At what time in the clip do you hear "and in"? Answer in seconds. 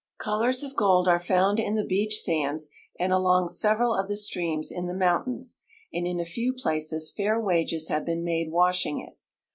5.93-6.19